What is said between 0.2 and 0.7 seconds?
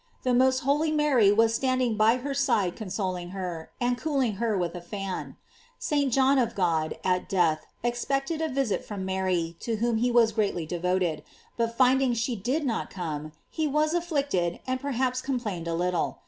The most